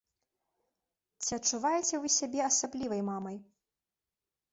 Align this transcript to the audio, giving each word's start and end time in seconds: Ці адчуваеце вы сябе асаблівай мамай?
Ці 1.25 1.31
адчуваеце 1.37 1.95
вы 2.05 2.09
сябе 2.19 2.39
асаблівай 2.45 3.01
мамай? 3.11 3.37